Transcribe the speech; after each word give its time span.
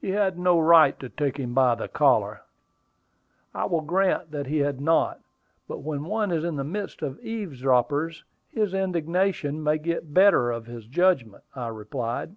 "He 0.00 0.12
had 0.12 0.38
no 0.38 0.58
right 0.58 0.98
to 0.98 1.10
take 1.10 1.36
him 1.36 1.52
by 1.52 1.74
the 1.74 1.88
collar." 1.88 2.40
"I 3.54 3.66
will 3.66 3.82
grant 3.82 4.30
that 4.30 4.46
he 4.46 4.60
had 4.60 4.80
not; 4.80 5.20
but 5.68 5.82
when 5.82 6.04
one 6.04 6.32
is 6.32 6.42
in 6.42 6.56
the 6.56 6.64
midst 6.64 7.02
of 7.02 7.20
eavesdroppers, 7.20 8.24
his 8.50 8.72
indignation 8.72 9.62
may 9.62 9.76
get 9.76 10.06
the 10.06 10.12
better 10.14 10.50
of 10.50 10.64
his 10.68 10.86
judgment," 10.86 11.44
I 11.54 11.66
replied. 11.66 12.34